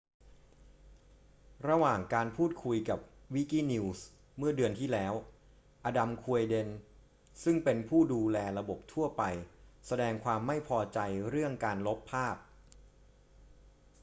[1.69, 2.99] ระหว่างการพูดคุยกับ
[3.33, 3.99] wikinews
[4.37, 5.13] เมื่อเดือนที่แล้ว
[5.89, 6.67] adam cuerden
[7.43, 9.23] ซึ่งเป็นผู้ดูแลระบบทั่วไป
[9.87, 12.35] แสดงความไม่พอใจเรื่องการลบภาพ